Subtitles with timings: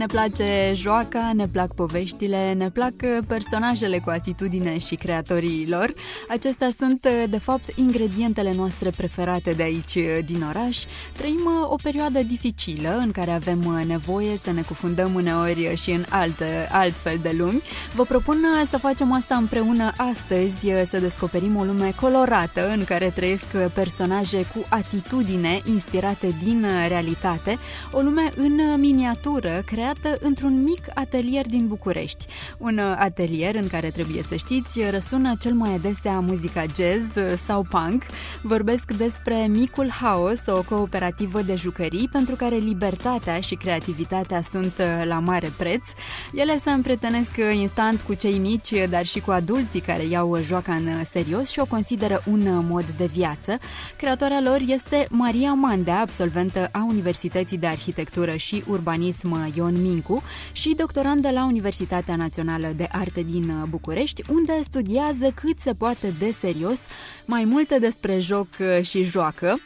[0.00, 5.92] Ne place joaca, ne plac poveștile, ne plac uh, personajele cu atitudine și creatorii lor.
[6.28, 10.78] Acestea sunt, uh, de fapt, ingredientele noastre preferate de aici, uh, din oraș.
[11.12, 16.68] Trăim o perioadă dificilă în care avem nevoie să ne cufundăm uneori și în alte,
[16.72, 17.62] altfel de lumi.
[17.94, 18.38] Vă propun
[18.70, 24.66] să facem asta împreună astăzi, să descoperim o lume colorată în care trăiesc personaje cu
[24.68, 27.58] atitudine inspirate din realitate,
[27.92, 29.88] o lume în miniatură, creată
[30.20, 32.26] într-un mic atelier din București.
[32.58, 37.38] Un uh, atelier în care, trebuie să știți, răsună cel mai adesea muzica jazz uh,
[37.46, 38.02] sau punk.
[38.42, 45.06] Vorbesc despre Micul Haos, o cooperativă de jucării pentru care libertatea și creativitatea sunt uh,
[45.06, 45.82] la mare preț.
[46.34, 51.04] Ele se împrietenesc instant cu cei mici, dar și cu adulții care iau joaca în
[51.04, 53.58] serios și o consideră un mod de viață.
[53.96, 60.22] Creatoarea lor este Maria Mandea, absolventă a Universității de Arhitectură și Urbanism Ion Ion Mincu
[60.52, 66.34] și doctorandă la Universitatea Națională de Arte din București, unde studiază cât se poate de
[66.40, 66.78] serios
[67.24, 68.48] mai multe despre joc
[68.82, 69.60] și joacă,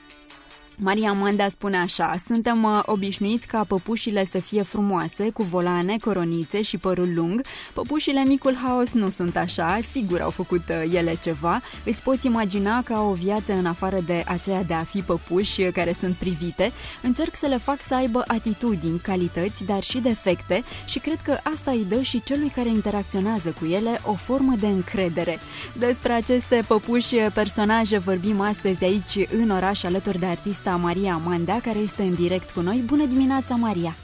[0.77, 6.63] Maria Manda spune așa, suntem uh, obișnuiți ca păpușile să fie frumoase, cu volane, coronițe
[6.63, 7.43] și părul lung.
[7.73, 11.61] Păpușile Micul Haos nu sunt așa, sigur au făcut uh, ele ceva.
[11.85, 15.61] Îți poți imagina că au o viață în afară de aceea de a fi păpuși
[15.61, 16.73] uh, care sunt privite.
[17.03, 21.71] Încerc să le fac să aibă atitudini, calități, dar și defecte și cred că asta
[21.71, 25.39] îi dă și celui care interacționează cu ele o formă de încredere.
[25.79, 31.61] Despre aceste păpuși personaje vorbim astăzi aici în oraș alături de artist artista Maria Mandea,
[31.61, 32.83] care este în direct cu noi.
[32.87, 33.97] Bună dimineața, Maria!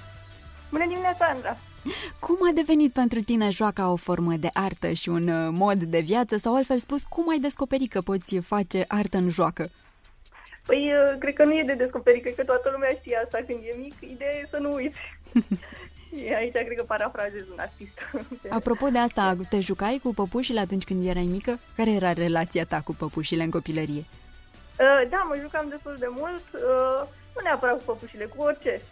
[0.71, 1.57] Bună dimineața, Andra!
[2.19, 6.01] Cum a devenit pentru tine joaca o formă de artă și un uh, mod de
[6.01, 6.37] viață?
[6.37, 9.71] Sau altfel spus, cum ai descoperit că poți face artă în joacă?
[10.67, 13.59] Păi, uh, cred că nu e de descoperit, cred că toată lumea știe asta când
[13.63, 13.95] e mic.
[14.01, 14.99] Ideea e să nu uiți.
[16.39, 17.99] Aici cred că parafrazez un artist.
[18.59, 21.59] Apropo de asta, te jucai cu păpușile atunci când erai mică?
[21.77, 24.05] Care era relația ta cu păpușile în copilărie?
[24.81, 27.01] Uh, da, mă jucam destul de mult, uh,
[27.35, 28.81] nu neapărat cu păpușile, cu orice.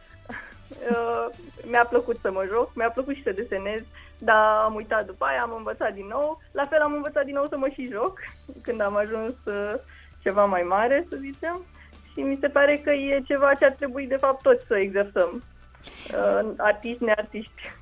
[0.91, 1.27] Uh,
[1.71, 3.83] mi-a plăcut să mă joc, mi-a plăcut și să desenez,
[4.19, 6.43] dar am uitat după aia, am învățat din nou.
[6.53, 8.19] La fel am învățat din nou să mă și joc,
[8.65, 9.35] când am ajuns
[10.23, 11.65] ceva mai mare, să zicem.
[12.13, 15.43] Și mi se pare că e ceva ce ar trebui, de fapt, toți să exersăm.
[16.57, 17.73] Artiști, neartiști.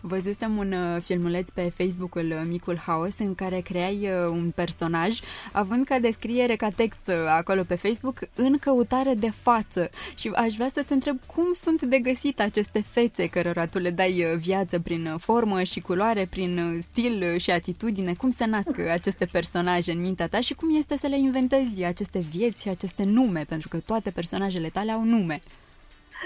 [0.00, 5.18] Văzusem un uh, filmuleț pe Facebook-ul uh, Micul Haos în care creai uh, un personaj
[5.52, 9.90] având ca descriere, ca text acolo pe Facebook în căutare de față.
[10.16, 13.90] Și aș vrea să te întreb cum sunt de găsit aceste fețe cărora tu le
[13.90, 19.92] dai viață prin formă și culoare, prin stil și atitudine, cum se nasc aceste personaje
[19.92, 23.68] în mintea ta și cum este să le inventezi aceste vieți și aceste nume, pentru
[23.68, 25.42] că toate personajele tale au nume.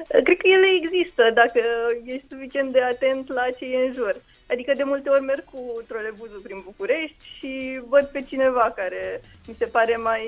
[0.08, 1.60] Cred că ele există dacă
[2.04, 4.14] ești suficient de atent la ce e în jur.
[4.50, 9.54] Adică de multe ori merg cu trolebuzul prin București și văd pe cineva care mi
[9.58, 10.22] se pare mai,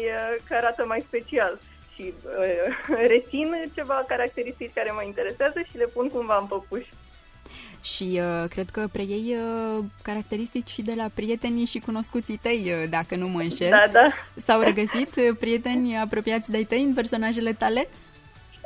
[0.49, 1.59] că arată mai special
[1.97, 6.89] și uh, rețin ceva caracteristici care mă interesează și le pun cumva în păpuși.
[7.83, 12.89] Și uh, cred că preiei uh, caracteristici și de la prietenii și cunoscuții tăi, uh,
[12.91, 13.71] dacă nu mă înșel.
[13.71, 14.13] Da, da.
[14.35, 17.81] S-au regăsit uh, prieteni apropiați de-ai tăi în personajele tale?
[17.81, 18.06] Uh, Eh,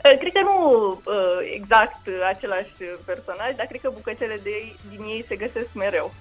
[0.03, 2.73] cred că nu uh, exact același
[3.05, 6.13] personaj, dar cred că bucățele de ei, din ei se găsesc mereu.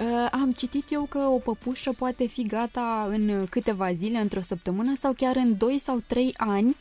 [0.00, 4.92] Uh, am citit eu că o păpușă poate fi gata în câteva zile, într-o săptămână
[5.00, 6.76] sau chiar în 2 sau 3 ani.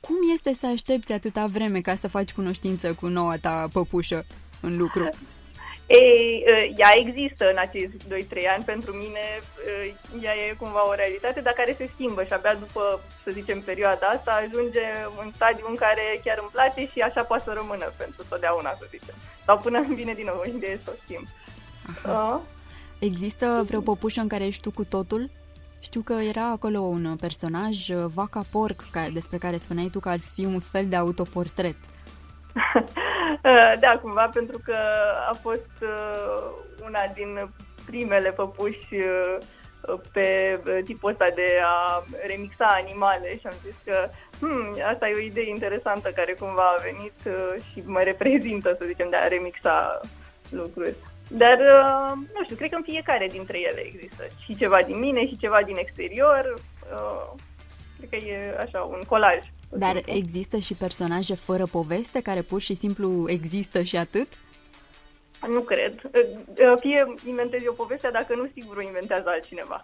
[0.00, 4.26] Cum este să aștepți atâta vreme ca să faci cunoștință cu noua ta păpușă
[4.60, 5.08] în lucru?
[5.88, 6.44] Ei,
[6.76, 9.24] ea există în acești 2-3 ani, pentru mine
[10.22, 14.06] ea e cumva o realitate, dar care se schimbă și abia după, să zicem, perioada
[14.06, 14.84] asta ajunge
[15.22, 18.86] în stadiu în care chiar îmi place și așa poate să rămână pentru totdeauna, să
[18.90, 19.14] zicem.
[19.44, 21.26] Sau până îmi vine din nou idee să o schimb.
[22.06, 22.40] Uh.
[22.98, 25.30] Există vreo păpușă în care ești tu cu totul?
[25.80, 27.76] Știu că era acolo un personaj,
[28.14, 28.82] Vaca Porc,
[29.12, 31.76] despre care spuneai tu că ar fi un fel de autoportret.
[33.84, 34.76] da, cumva, pentru că
[35.30, 36.50] a fost uh,
[36.84, 37.50] una din
[37.86, 39.36] primele păpuși uh,
[40.12, 44.08] pe tipul ăsta de a remixa animale și am zis că
[44.40, 48.84] hmm, asta e o idee interesantă care cumva a venit uh, și mă reprezintă, să
[48.84, 50.00] zicem, de a remixa
[50.50, 50.94] lucruri.
[51.30, 51.58] Dar,
[52.34, 55.62] nu știu, cred că în fiecare dintre ele există și ceva din mine și ceva
[55.62, 56.54] din exterior.
[57.96, 59.38] Cred că e așa un colaj.
[59.68, 64.28] Dar există și personaje fără poveste care pur și simplu există și atât?
[65.46, 66.00] Nu cred.
[66.04, 69.80] Uh, fie inventez eu povestea, dacă nu, sigur o inventează altcineva.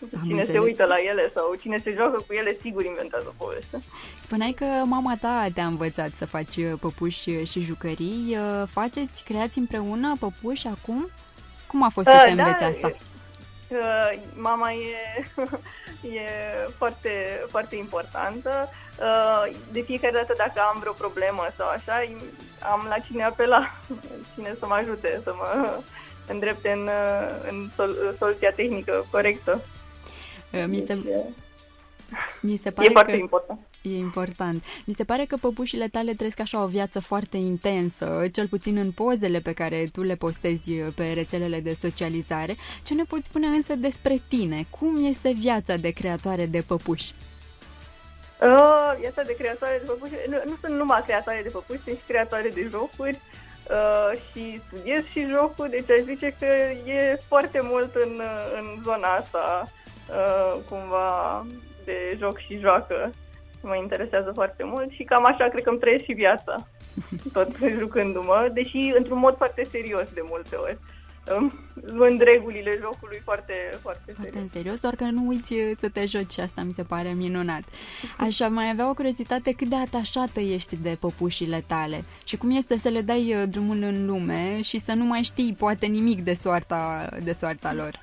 [0.00, 0.48] Am cine înțeles.
[0.48, 3.82] se uită la ele sau cine se joacă cu ele, sigur inventează o poveste.
[4.20, 8.36] Spuneai că mama ta te-a învățat să faci uh, păpuși și jucării.
[8.36, 11.08] Uh, Faceți, creați împreună păpuși acum?
[11.66, 12.92] Cum a fost să Uh, te înveți asta?
[13.70, 14.96] Uh, mama e,
[16.18, 16.28] e
[16.76, 17.10] foarte,
[17.48, 18.68] foarte importantă.
[19.00, 22.00] Uh, de fiecare dată dacă am vreo problemă sau așa,
[22.72, 23.70] am la cine apela,
[24.34, 25.80] cine să mă ajute, să mă
[26.32, 29.60] îndrepte în, uh, în sol- soluția tehnică corectă.
[30.52, 31.24] Uh, Mi se, Deci, e,
[32.40, 33.60] mi se e pare foarte că important.
[33.82, 34.62] E important.
[34.84, 38.90] Mi se pare că păpușile tale trăiesc așa o viață foarte intensă, cel puțin în
[38.90, 42.56] pozele pe care tu le postezi pe rețelele de socializare.
[42.82, 44.66] Ce ne poți spune însă despre tine?
[44.70, 47.14] Cum este viața de creatoare de păpuși?
[48.40, 52.02] Uh, viața de creatoare de păpuși, nu, nu sunt numai creatoare de păpuși, sunt și
[52.06, 53.20] creatoare de jocuri
[53.70, 56.46] uh, și studiez și jocuri, deci aș zice că
[56.90, 58.22] e foarte mult în,
[58.58, 59.72] în zona asta
[60.08, 61.46] uh, cumva
[61.84, 63.10] de joc și joacă.
[63.68, 66.54] Mă interesează foarte mult și cam așa cred că îmi trăiesc și viața,
[67.36, 67.48] tot
[67.78, 70.78] jucându-mă, deși într-un mod foarte serios de multe ori.
[71.36, 71.52] Um,
[71.86, 74.20] luând regulile jocului foarte, foarte serios.
[74.20, 76.82] Foarte în serios, doar că nu uiți uh, să te joci și asta mi se
[76.82, 77.62] pare minunat.
[78.18, 82.78] Așa, mai avea o curiozitate cât de atașată ești de păpușile tale și cum este
[82.78, 86.32] să le dai uh, drumul în lume și să nu mai știi poate nimic de
[86.32, 88.00] soarta, de soarta lor.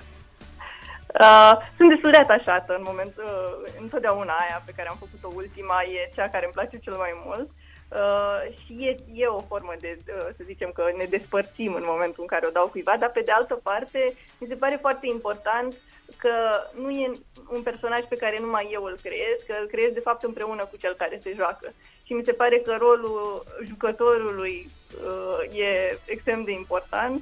[1.20, 5.82] Uh, sunt destul de atașată în momentul, uh, întotdeauna aia pe care am făcut-o ultima
[5.82, 9.98] e cea care îmi place cel mai mult uh, și e, e o formă de,
[10.08, 13.22] uh, să zicem că ne despărțim în momentul în care o dau cuiva, dar pe
[13.26, 15.74] de altă parte mi se pare foarte important
[16.18, 16.36] că
[16.82, 17.12] nu e
[17.50, 20.78] un personaj pe care numai eu îl creez, că îl creez de fapt împreună cu
[20.78, 21.74] cel care se joacă.
[22.04, 24.70] Și mi se pare că rolul jucătorului
[25.06, 27.22] uh, e extrem de important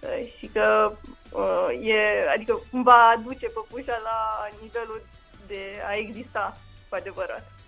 [0.00, 0.92] uh, și că
[1.32, 5.02] uh, e, adică cumva aduce păpușa la nivelul
[5.46, 6.56] de a exista
[6.88, 7.61] cu adevărat.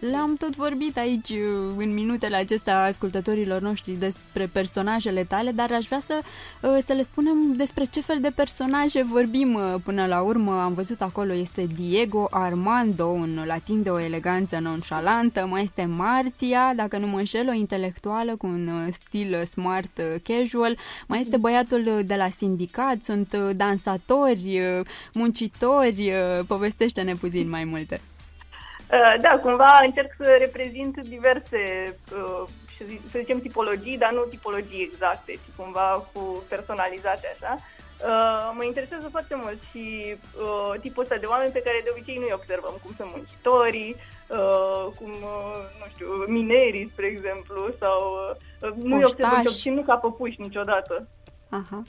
[0.00, 5.86] Le-am tot vorbit aici uh, în minutele acestea ascultătorilor noștri despre personajele tale, dar aș
[5.86, 6.20] vrea să,
[6.62, 10.60] uh, să le spunem despre ce fel de personaje vorbim uh, până la urmă.
[10.60, 16.72] Am văzut acolo este Diego Armando, un latin de o eleganță nonșalantă, mai este Marția,
[16.76, 22.14] dacă nu mă înșel, o intelectuală cu un stil smart casual, mai este băiatul de
[22.14, 24.60] la sindicat, sunt dansatori,
[25.12, 26.12] muncitori,
[26.46, 28.00] povestește-ne puțin mai multe.
[29.20, 31.60] Da, cumva încerc să reprezint diverse,
[33.10, 37.58] să zicem, tipologii, dar nu tipologii exacte, ci cumva cu personalizate așa.
[38.56, 40.14] Mă interesează foarte mult și
[40.80, 43.96] tipul ăsta de oameni pe care de obicei nu-i observăm, cum sunt muncitorii,
[44.98, 45.10] cum,
[45.80, 48.00] nu știu, minerii, spre exemplu, sau
[48.74, 51.08] nu-i observăm, cel nu ca păpuși niciodată.
[51.48, 51.82] Aha.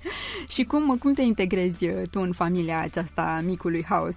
[0.54, 4.16] și cum, cum te integrezi tu în familia aceasta micului haos?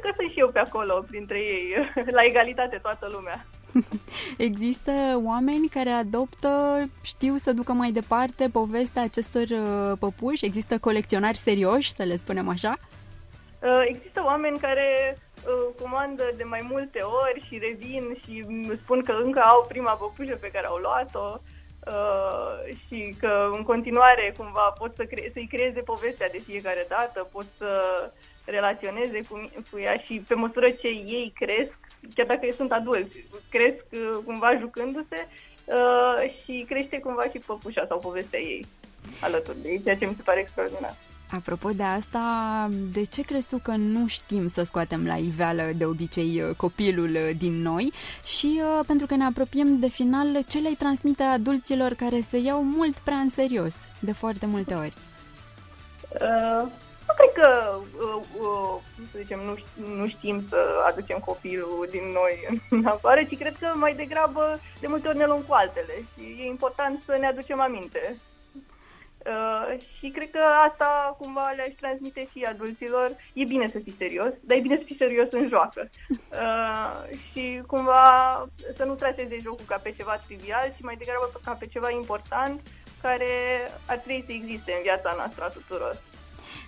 [0.00, 3.46] Cred că sunt și eu pe acolo, printre ei, la egalitate toată lumea.
[4.48, 4.92] Există
[5.24, 9.46] oameni care adoptă, știu să ducă mai departe povestea acestor
[9.98, 10.44] păpuși?
[10.44, 12.74] Există colecționari serioși, să le spunem așa?
[13.86, 15.18] Există oameni care
[15.82, 18.44] comandă de mai multe ori și revin și
[18.82, 21.40] spun că încă au prima păpușă pe care au luat-o
[22.86, 27.46] și că în continuare cumva pot să cre- să-i creeze povestea de fiecare dată, pot
[27.58, 27.70] să
[28.46, 31.78] relaționeze cu, cu ea și pe măsură ce ei cresc,
[32.14, 33.84] chiar dacă ei sunt adulți, cresc
[34.24, 35.28] cumva jucându-se
[35.64, 38.66] uh, și crește cumva și păpușa sau povestea ei
[39.20, 40.94] alături de ei, ceea ce mi se pare extraordinar.
[41.30, 42.20] Apropo de asta,
[42.92, 47.62] de ce crezi tu că nu știm să scoatem la iveală de obicei copilul din
[47.62, 47.92] noi
[48.24, 52.62] și uh, pentru că ne apropiem de final, ce le transmite adulților care se iau
[52.62, 54.92] mult prea în serios, de foarte multe ori?
[56.20, 56.66] Uh,
[57.06, 58.80] nu cred că, uh, uh,
[59.12, 59.54] să zicem, nu,
[59.96, 64.86] nu știm să aducem copilul din noi în afară, ci cred că mai degrabă de
[64.86, 68.16] multe ori ne luăm cu altele și e important să ne aducem aminte.
[69.26, 73.10] Uh, și cred că asta cumva le-aș transmite și adulților.
[73.32, 75.90] E bine să fii serios, dar e bine să fii serios în joacă.
[76.08, 78.04] Uh, și cumva
[78.74, 82.60] să nu tratezi jocul ca pe ceva trivial, ci mai degrabă ca pe ceva important
[83.02, 83.34] care
[83.86, 85.96] ar trebui să existe în viața noastră a tuturor.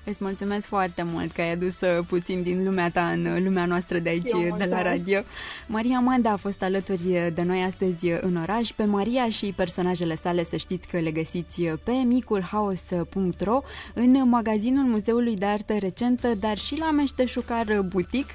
[0.08, 3.98] Îți mulțumesc foarte mult că ai adus uh, puțin din lumea ta în lumea noastră
[3.98, 5.20] de aici, de la radio.
[5.66, 8.70] Maria Manda a fost alături de noi astăzi în oraș.
[8.70, 13.60] Pe Maria și personajele sale să știți că le găsiți pe miculhaos.ro
[13.94, 18.26] în magazinul Muzeului de Artă Recentă, dar și la Meșteșucar Butic.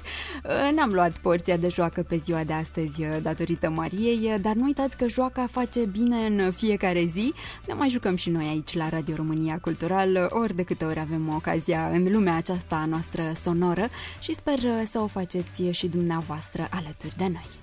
[0.74, 5.08] N-am luat porția de joacă pe ziua de astăzi datorită Mariei, dar nu uitați că
[5.08, 7.32] joaca face bine în fiecare zi.
[7.66, 11.28] Ne mai jucăm și noi aici la Radio România Cultural, ori de câte ori avem
[11.64, 13.88] ocazia în lumea aceasta noastră sonoră
[14.20, 14.58] și sper
[14.90, 17.62] să o faceți și dumneavoastră alături de noi.